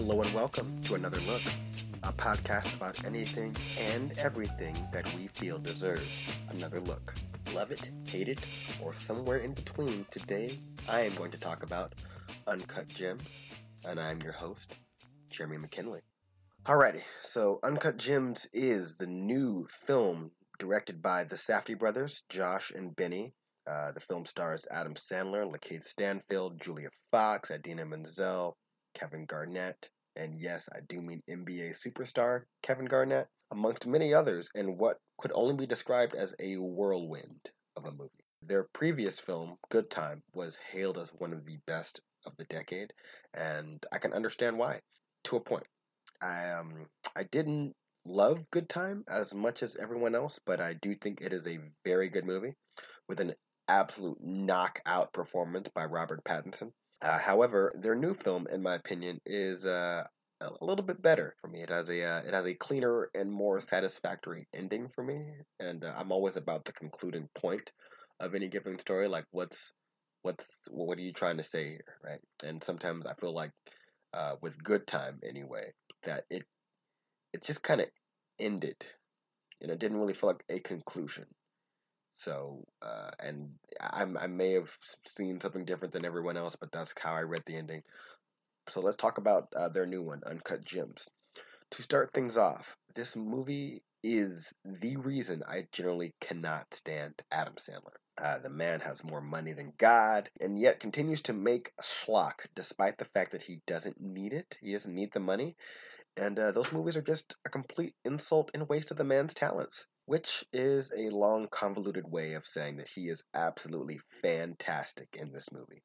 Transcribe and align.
Hello 0.00 0.22
and 0.22 0.32
welcome 0.32 0.80
to 0.82 0.94
Another 0.94 1.18
Look, 1.26 1.42
a 2.04 2.12
podcast 2.12 2.76
about 2.76 3.04
anything 3.04 3.52
and 3.90 4.16
everything 4.18 4.76
that 4.92 5.12
we 5.16 5.26
feel 5.26 5.58
deserves 5.58 6.30
another 6.54 6.78
look. 6.78 7.14
Love 7.52 7.72
it, 7.72 7.90
hate 8.06 8.28
it, 8.28 8.38
or 8.80 8.94
somewhere 8.94 9.38
in 9.38 9.54
between, 9.54 10.06
today 10.12 10.52
I 10.88 11.00
am 11.00 11.16
going 11.16 11.32
to 11.32 11.36
talk 11.36 11.64
about 11.64 11.96
Uncut 12.46 12.86
Gems, 12.86 13.52
and 13.84 13.98
I'm 13.98 14.22
your 14.22 14.34
host, 14.34 14.72
Jeremy 15.30 15.56
McKinley. 15.56 16.02
Alrighty, 16.64 17.02
so 17.20 17.58
Uncut 17.64 17.96
Gems 17.96 18.46
is 18.52 18.94
the 18.94 19.08
new 19.08 19.66
film 19.84 20.30
directed 20.60 21.02
by 21.02 21.24
the 21.24 21.34
Safdie 21.34 21.76
brothers, 21.76 22.22
Josh 22.28 22.70
and 22.70 22.94
Benny. 22.94 23.34
Uh, 23.68 23.90
the 23.90 24.00
film 24.00 24.26
stars 24.26 24.64
Adam 24.70 24.94
Sandler, 24.94 25.52
Lakeith 25.52 25.84
Stanfield, 25.84 26.60
Julia 26.60 26.90
Fox, 27.10 27.50
Idina 27.50 27.84
Menzel, 27.84 28.56
Kevin 28.98 29.26
Garnett, 29.26 29.90
and 30.16 30.40
yes, 30.40 30.68
I 30.74 30.80
do 30.88 31.00
mean 31.00 31.22
NBA 31.30 31.70
superstar 31.70 32.42
Kevin 32.62 32.86
Garnett, 32.86 33.28
amongst 33.50 33.86
many 33.86 34.12
others, 34.12 34.50
in 34.54 34.76
what 34.76 34.98
could 35.18 35.32
only 35.34 35.54
be 35.54 35.66
described 35.66 36.14
as 36.14 36.34
a 36.40 36.56
whirlwind 36.56 37.50
of 37.76 37.86
a 37.86 37.92
movie. 37.92 38.24
Their 38.42 38.64
previous 38.72 39.20
film, 39.20 39.56
Good 39.70 39.90
Time, 39.90 40.22
was 40.34 40.58
hailed 40.72 40.98
as 40.98 41.10
one 41.10 41.32
of 41.32 41.44
the 41.44 41.58
best 41.66 42.00
of 42.26 42.36
the 42.36 42.44
decade, 42.44 42.92
and 43.34 43.84
I 43.92 43.98
can 43.98 44.12
understand 44.12 44.58
why, 44.58 44.80
to 45.24 45.36
a 45.36 45.40
point. 45.40 45.66
I 46.20 46.50
um 46.50 46.86
I 47.14 47.22
didn't 47.22 47.74
love 48.04 48.50
Good 48.50 48.68
Time 48.68 49.04
as 49.08 49.32
much 49.34 49.62
as 49.62 49.76
everyone 49.76 50.14
else, 50.14 50.40
but 50.44 50.60
I 50.60 50.74
do 50.74 50.94
think 50.94 51.20
it 51.20 51.32
is 51.32 51.46
a 51.46 51.60
very 51.84 52.08
good 52.08 52.24
movie 52.24 52.54
with 53.08 53.20
an 53.20 53.34
absolute 53.68 54.18
knockout 54.20 55.12
performance 55.12 55.68
by 55.68 55.84
Robert 55.84 56.24
Pattinson. 56.24 56.72
Uh, 57.00 57.18
however, 57.18 57.72
their 57.76 57.94
new 57.94 58.14
film, 58.14 58.46
in 58.50 58.62
my 58.62 58.74
opinion, 58.74 59.20
is 59.24 59.64
uh, 59.64 60.04
a 60.40 60.64
little 60.64 60.84
bit 60.84 61.00
better 61.00 61.34
for 61.40 61.48
me. 61.48 61.62
It 61.62 61.68
has 61.70 61.88
a 61.90 62.02
uh, 62.04 62.18
it 62.20 62.34
has 62.34 62.46
a 62.46 62.54
cleaner 62.54 63.10
and 63.14 63.30
more 63.30 63.60
satisfactory 63.60 64.48
ending 64.54 64.88
for 64.94 65.04
me, 65.04 65.24
and 65.60 65.84
uh, 65.84 65.94
I'm 65.96 66.10
always 66.12 66.36
about 66.36 66.64
the 66.64 66.72
concluding 66.72 67.28
point 67.34 67.70
of 68.20 68.34
any 68.34 68.48
given 68.48 68.78
story. 68.78 69.08
Like, 69.08 69.26
what's 69.30 69.72
what's 70.22 70.66
what 70.70 70.98
are 70.98 71.02
you 71.02 71.12
trying 71.12 71.36
to 71.36 71.44
say 71.44 71.68
here, 71.68 71.96
right? 72.04 72.20
And 72.44 72.62
sometimes 72.62 73.06
I 73.06 73.14
feel 73.14 73.32
like 73.34 73.52
uh, 74.12 74.36
with 74.42 74.62
Good 74.62 74.86
Time, 74.86 75.20
anyway, 75.26 75.72
that 76.04 76.24
it 76.30 76.44
it 77.32 77.42
just 77.44 77.62
kind 77.62 77.80
of 77.80 77.88
ended. 78.40 78.76
Know, 79.60 79.72
it 79.72 79.78
didn't 79.80 79.98
really 79.98 80.14
feel 80.14 80.30
like 80.30 80.44
a 80.48 80.60
conclusion. 80.60 81.26
So, 82.12 82.64
uh, 82.82 83.10
and 83.20 83.50
I, 83.80 84.02
I 84.02 84.26
may 84.26 84.52
have 84.54 84.70
seen 85.06 85.40
something 85.40 85.64
different 85.64 85.94
than 85.94 86.04
everyone 86.04 86.36
else, 86.36 86.56
but 86.56 86.72
that's 86.72 86.94
how 86.98 87.14
I 87.14 87.20
read 87.20 87.42
the 87.46 87.56
ending. 87.56 87.82
So 88.68 88.80
let's 88.80 88.96
talk 88.96 89.18
about 89.18 89.48
uh, 89.56 89.68
their 89.68 89.86
new 89.86 90.02
one, 90.02 90.22
Uncut 90.26 90.64
Gems. 90.64 91.08
To 91.72 91.82
start 91.82 92.12
things 92.12 92.36
off, 92.36 92.76
this 92.94 93.14
movie 93.14 93.82
is 94.02 94.52
the 94.64 94.96
reason 94.96 95.42
I 95.46 95.66
generally 95.72 96.14
cannot 96.20 96.72
stand 96.74 97.14
Adam 97.30 97.54
Sandler. 97.54 97.96
Uh, 98.16 98.38
the 98.38 98.50
man 98.50 98.80
has 98.80 99.04
more 99.04 99.20
money 99.20 99.52
than 99.52 99.72
God, 99.78 100.30
and 100.40 100.58
yet 100.58 100.80
continues 100.80 101.22
to 101.22 101.32
make 101.32 101.72
schlock 101.82 102.46
despite 102.56 102.98
the 102.98 103.04
fact 103.04 103.32
that 103.32 103.42
he 103.42 103.60
doesn't 103.66 104.00
need 104.00 104.32
it. 104.32 104.56
He 104.60 104.72
doesn't 104.72 104.94
need 104.94 105.12
the 105.12 105.20
money, 105.20 105.56
and 106.16 106.38
uh, 106.38 106.52
those 106.52 106.72
movies 106.72 106.96
are 106.96 107.02
just 107.02 107.36
a 107.44 107.50
complete 107.50 107.94
insult 108.04 108.50
and 108.54 108.68
waste 108.68 108.90
of 108.90 108.96
the 108.96 109.04
man's 109.04 109.34
talents 109.34 109.86
which 110.08 110.42
is 110.54 110.90
a 110.96 111.10
long, 111.10 111.46
convoluted 111.50 112.10
way 112.10 112.32
of 112.32 112.46
saying 112.46 112.78
that 112.78 112.88
he 112.88 113.08
is 113.08 113.22
absolutely 113.34 114.00
fantastic 114.22 115.06
in 115.12 115.30
this 115.32 115.52
movie. 115.52 115.82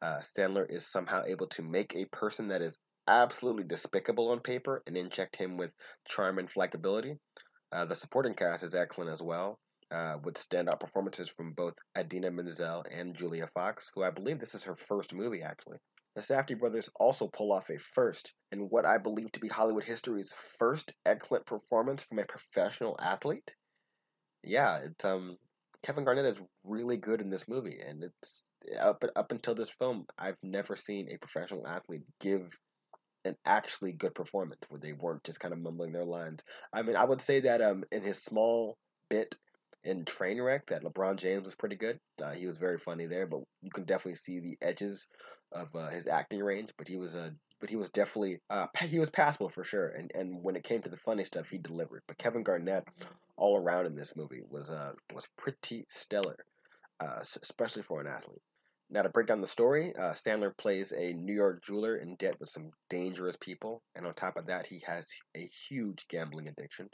Uh, 0.00 0.16
Sandler 0.20 0.64
is 0.66 0.90
somehow 0.90 1.24
able 1.26 1.46
to 1.48 1.62
make 1.62 1.94
a 1.94 2.06
person 2.06 2.48
that 2.48 2.62
is 2.62 2.78
absolutely 3.06 3.64
despicable 3.64 4.30
on 4.30 4.40
paper 4.40 4.82
and 4.86 4.96
inject 4.96 5.36
him 5.36 5.58
with 5.58 5.74
charm 6.08 6.38
and 6.38 6.48
likability. 6.54 7.18
Uh, 7.70 7.84
the 7.84 7.94
supporting 7.94 8.32
cast 8.32 8.62
is 8.62 8.74
excellent 8.74 9.10
as 9.10 9.20
well, 9.20 9.58
uh, 9.90 10.16
with 10.24 10.36
standout 10.36 10.80
performances 10.80 11.28
from 11.28 11.52
both 11.52 11.74
Idina 11.98 12.30
Menzel 12.30 12.82
and 12.90 13.14
Julia 13.14 13.46
Fox, 13.52 13.90
who 13.94 14.02
I 14.02 14.08
believe 14.08 14.38
this 14.38 14.54
is 14.54 14.64
her 14.64 14.76
first 14.88 15.12
movie 15.12 15.42
actually. 15.42 15.76
The 16.14 16.22
Safdie 16.22 16.58
brothers 16.58 16.90
also 16.96 17.28
pull 17.28 17.52
off 17.52 17.70
a 17.70 17.78
first 17.78 18.32
in 18.50 18.68
what 18.68 18.84
I 18.84 18.98
believe 18.98 19.32
to 19.32 19.40
be 19.40 19.48
Hollywood 19.48 19.84
history's 19.84 20.34
first 20.58 20.92
excellent 21.06 21.46
performance 21.46 22.02
from 22.02 22.18
a 22.18 22.24
professional 22.24 22.96
athlete. 23.00 23.54
Yeah, 24.42 24.78
it's 24.78 25.04
um 25.04 25.38
Kevin 25.82 26.04
Garnett 26.04 26.36
is 26.36 26.42
really 26.64 26.96
good 26.96 27.20
in 27.20 27.30
this 27.30 27.48
movie, 27.48 27.80
and 27.80 28.04
it's 28.04 28.44
up 28.78 29.02
up 29.16 29.30
until 29.32 29.54
this 29.54 29.70
film, 29.70 30.06
I've 30.18 30.36
never 30.42 30.76
seen 30.76 31.08
a 31.08 31.18
professional 31.18 31.66
athlete 31.66 32.02
give 32.20 32.48
an 33.24 33.36
actually 33.44 33.92
good 33.92 34.14
performance 34.14 34.62
where 34.68 34.80
they 34.80 34.92
weren't 34.92 35.24
just 35.24 35.40
kind 35.40 35.52
of 35.52 35.60
mumbling 35.60 35.92
their 35.92 36.04
lines. 36.04 36.40
I 36.72 36.82
mean, 36.82 36.96
I 36.96 37.04
would 37.04 37.20
say 37.20 37.40
that 37.40 37.62
um 37.62 37.84
in 37.92 38.02
his 38.02 38.22
small 38.22 38.76
bit 39.08 39.36
in 39.84 40.04
Trainwreck 40.04 40.66
that 40.68 40.82
LeBron 40.82 41.16
James 41.16 41.44
was 41.44 41.54
pretty 41.54 41.76
good. 41.76 41.98
Uh, 42.22 42.32
he 42.32 42.46
was 42.46 42.58
very 42.58 42.78
funny 42.78 43.06
there, 43.06 43.26
but 43.26 43.40
you 43.62 43.70
can 43.70 43.84
definitely 43.84 44.16
see 44.16 44.40
the 44.40 44.58
edges 44.60 45.06
of 45.52 45.74
uh, 45.74 45.88
his 45.88 46.06
acting 46.06 46.40
range. 46.40 46.70
But 46.76 46.88
he 46.88 46.96
was 46.96 47.14
a 47.14 47.32
but 47.60 47.70
he 47.70 47.76
was 47.76 47.90
definitely 47.90 48.40
uh, 48.50 48.66
he 48.80 48.98
was 48.98 49.10
passable 49.10 49.48
for 49.48 49.64
sure. 49.64 49.88
And 49.88 50.10
and 50.14 50.42
when 50.42 50.56
it 50.56 50.64
came 50.64 50.82
to 50.82 50.90
the 50.90 50.96
funny 50.96 51.24
stuff, 51.24 51.48
he 51.48 51.58
delivered. 51.58 52.02
But 52.06 52.18
Kevin 52.18 52.42
Garnett, 52.42 52.84
all 53.36 53.56
around 53.56 53.86
in 53.86 53.94
this 53.94 54.16
movie, 54.16 54.42
was 54.48 54.70
uh 54.70 54.92
was 55.14 55.28
pretty 55.36 55.84
stellar, 55.88 56.36
uh, 57.00 57.20
especially 57.20 57.82
for 57.82 58.00
an 58.00 58.06
athlete. 58.06 58.42
Now, 58.92 59.02
to 59.02 59.08
break 59.08 59.28
down 59.28 59.40
the 59.40 59.46
story, 59.46 59.94
uh, 59.94 60.14
Sandler 60.14 60.56
plays 60.56 60.92
a 60.92 61.12
New 61.12 61.32
York 61.32 61.62
jeweler 61.62 61.96
in 61.96 62.16
debt 62.16 62.40
with 62.40 62.48
some 62.48 62.72
dangerous 62.88 63.36
people, 63.40 63.82
and 63.94 64.04
on 64.04 64.14
top 64.14 64.36
of 64.36 64.46
that, 64.46 64.66
he 64.66 64.82
has 64.84 65.06
a 65.36 65.48
huge 65.68 66.08
gambling 66.08 66.48
addiction. 66.48 66.90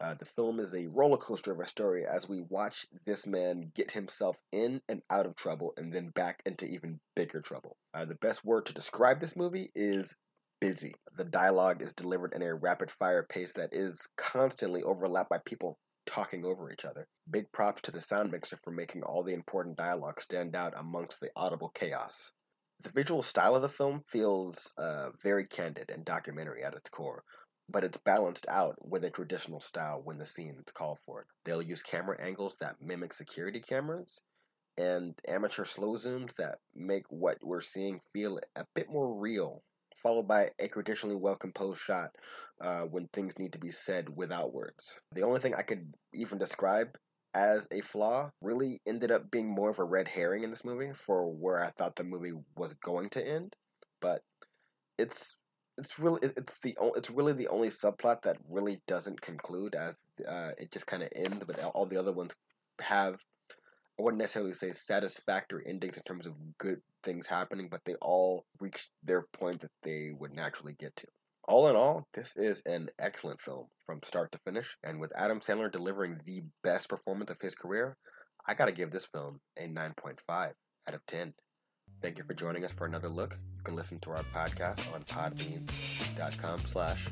Uh, 0.00 0.14
the 0.14 0.24
film 0.24 0.58
is 0.58 0.74
a 0.74 0.86
roller 0.86 1.18
coaster 1.18 1.52
of 1.52 1.60
a 1.60 1.66
story 1.66 2.06
as 2.06 2.26
we 2.26 2.40
watch 2.40 2.86
this 3.04 3.26
man 3.26 3.70
get 3.74 3.90
himself 3.90 4.38
in 4.52 4.80
and 4.88 5.02
out 5.10 5.26
of 5.26 5.36
trouble 5.36 5.74
and 5.76 5.92
then 5.92 6.08
back 6.08 6.40
into 6.46 6.64
even 6.66 6.98
bigger 7.14 7.42
trouble. 7.42 7.76
Uh, 7.92 8.06
the 8.06 8.16
best 8.16 8.42
word 8.42 8.64
to 8.66 8.74
describe 8.74 9.20
this 9.20 9.36
movie 9.36 9.70
is 9.74 10.14
busy. 10.60 10.94
The 11.16 11.24
dialogue 11.24 11.82
is 11.82 11.92
delivered 11.92 12.32
in 12.32 12.42
a 12.42 12.54
rapid 12.54 12.90
fire 12.90 13.22
pace 13.22 13.52
that 13.52 13.74
is 13.74 14.08
constantly 14.16 14.82
overlapped 14.82 15.28
by 15.28 15.38
people 15.44 15.78
talking 16.06 16.44
over 16.44 16.70
each 16.70 16.84
other. 16.84 17.06
Big 17.30 17.50
props 17.52 17.82
to 17.82 17.90
the 17.90 18.00
sound 18.00 18.30
mixer 18.30 18.56
for 18.56 18.70
making 18.70 19.02
all 19.02 19.22
the 19.22 19.34
important 19.34 19.76
dialogue 19.76 20.20
stand 20.20 20.54
out 20.54 20.74
amongst 20.76 21.20
the 21.20 21.30
audible 21.36 21.70
chaos. 21.70 22.30
The 22.82 22.90
visual 22.90 23.22
style 23.22 23.54
of 23.56 23.62
the 23.62 23.68
film 23.68 24.02
feels 24.02 24.72
uh, 24.76 25.10
very 25.22 25.46
candid 25.46 25.90
and 25.90 26.04
documentary 26.04 26.62
at 26.62 26.74
its 26.74 26.90
core, 26.90 27.24
but 27.68 27.84
it's 27.84 27.98
balanced 27.98 28.46
out 28.48 28.76
with 28.80 29.04
a 29.04 29.10
traditional 29.10 29.60
style 29.60 30.02
when 30.02 30.18
the 30.18 30.26
scenes 30.26 30.70
call 30.72 30.98
for 31.06 31.22
it. 31.22 31.26
They'll 31.44 31.62
use 31.62 31.82
camera 31.82 32.20
angles 32.20 32.56
that 32.60 32.80
mimic 32.80 33.12
security 33.12 33.60
cameras 33.60 34.20
and 34.76 35.18
amateur 35.26 35.64
slow 35.64 35.94
zooms 35.94 36.34
that 36.36 36.58
make 36.74 37.04
what 37.08 37.38
we're 37.42 37.60
seeing 37.60 38.00
feel 38.12 38.40
a 38.56 38.66
bit 38.74 38.88
more 38.90 39.14
real 39.14 39.62
followed 40.04 40.28
by 40.28 40.50
a 40.60 40.68
traditionally 40.68 41.16
well 41.16 41.34
composed 41.34 41.80
shot 41.80 42.10
uh, 42.60 42.82
when 42.82 43.08
things 43.08 43.38
need 43.38 43.54
to 43.54 43.58
be 43.58 43.72
said 43.72 44.14
without 44.14 44.54
words. 44.54 44.94
The 45.12 45.22
only 45.22 45.40
thing 45.40 45.54
I 45.56 45.62
could 45.62 45.92
even 46.12 46.38
describe 46.38 46.96
as 47.34 47.66
a 47.72 47.80
flaw 47.80 48.30
really 48.40 48.80
ended 48.86 49.10
up 49.10 49.28
being 49.30 49.48
more 49.48 49.70
of 49.70 49.80
a 49.80 49.84
red 49.84 50.06
herring 50.06 50.44
in 50.44 50.50
this 50.50 50.64
movie 50.64 50.92
for 50.94 51.26
where 51.26 51.64
I 51.64 51.70
thought 51.70 51.96
the 51.96 52.04
movie 52.04 52.34
was 52.56 52.74
going 52.74 53.10
to 53.10 53.26
end, 53.26 53.56
but 54.00 54.22
it's 54.98 55.34
it's 55.76 55.98
really 55.98 56.20
it's 56.22 56.58
the 56.62 56.76
it's 56.94 57.10
really 57.10 57.32
the 57.32 57.48
only 57.48 57.68
subplot 57.68 58.22
that 58.22 58.36
really 58.48 58.80
doesn't 58.86 59.20
conclude 59.20 59.74
as 59.74 59.98
uh, 60.28 60.50
it 60.58 60.70
just 60.70 60.86
kind 60.86 61.02
of 61.02 61.08
ends, 61.16 61.44
but 61.44 61.58
all 61.64 61.86
the 61.86 61.98
other 61.98 62.12
ones 62.12 62.36
have 62.80 63.16
I 63.98 64.02
wouldn't 64.02 64.20
necessarily 64.20 64.54
say 64.54 64.72
satisfactory 64.72 65.64
endings 65.66 65.96
in 65.96 66.02
terms 66.02 66.26
of 66.26 66.34
good 66.58 66.80
things 67.04 67.26
happening, 67.26 67.68
but 67.68 67.80
they 67.84 67.94
all 67.96 68.44
reached 68.58 68.90
their 69.04 69.22
point 69.22 69.60
that 69.60 69.70
they 69.82 70.10
would 70.10 70.32
naturally 70.32 70.74
get 70.74 70.96
to. 70.96 71.06
All 71.46 71.68
in 71.68 71.76
all, 71.76 72.08
this 72.14 72.36
is 72.36 72.62
an 72.66 72.90
excellent 72.98 73.40
film 73.40 73.68
from 73.86 74.02
start 74.02 74.32
to 74.32 74.38
finish, 74.38 74.76
and 74.82 74.98
with 74.98 75.12
Adam 75.14 75.40
Sandler 75.40 75.70
delivering 75.70 76.20
the 76.24 76.42
best 76.62 76.88
performance 76.88 77.30
of 77.30 77.40
his 77.40 77.54
career, 77.54 77.96
I 78.46 78.54
gotta 78.54 78.72
give 78.72 78.90
this 78.90 79.04
film 79.06 79.40
a 79.56 79.68
9.5 79.68 80.18
out 80.28 80.94
of 80.94 81.06
10. 81.06 81.34
Thank 82.04 82.18
you 82.18 82.24
for 82.24 82.34
joining 82.34 82.66
us 82.66 82.70
for 82.70 82.84
another 82.84 83.08
look. 83.08 83.34
You 83.56 83.62
can 83.64 83.76
listen 83.76 83.98
to 84.00 84.10
our 84.10 84.22
podcast 84.24 84.92
on 84.92 85.02
podbean.com 85.04 86.58
slash 86.58 87.08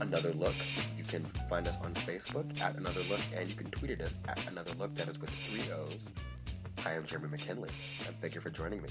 another 0.00 0.32
look. 0.32 0.54
You 0.96 1.04
can 1.04 1.24
find 1.50 1.68
us 1.68 1.76
on 1.82 1.92
Facebook 1.92 2.58
at 2.58 2.74
another 2.76 3.02
look, 3.10 3.20
and 3.36 3.46
you 3.46 3.54
can 3.54 3.70
tweet 3.70 3.90
at 3.90 4.00
us 4.00 4.14
at 4.26 4.50
another 4.50 4.72
look. 4.78 4.94
That 4.94 5.08
is 5.08 5.20
with 5.20 5.28
three 5.28 5.70
O's. 5.74 6.08
I 6.86 6.94
am 6.94 7.04
Jeremy 7.04 7.28
McKinley, 7.28 7.68
and 8.06 8.18
thank 8.22 8.34
you 8.34 8.40
for 8.40 8.48
joining 8.48 8.80
me. 8.80 8.88